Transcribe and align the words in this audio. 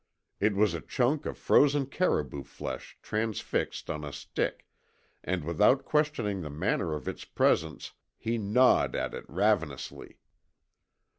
It 0.39 0.55
was 0.55 0.73
a 0.73 0.81
chunk 0.81 1.27
of 1.27 1.37
frozen 1.37 1.85
caribou 1.85 2.41
flesh 2.41 2.97
transfixed 3.03 3.87
on 3.87 4.03
a 4.03 4.11
stick, 4.11 4.65
and 5.23 5.43
without 5.43 5.85
questioning 5.85 6.41
the 6.41 6.49
manner 6.49 6.95
of 6.95 7.07
its 7.07 7.23
presence 7.23 7.93
he 8.17 8.39
gnawed 8.39 8.95
at 8.95 9.13
it 9.13 9.25
ravenously. 9.27 10.17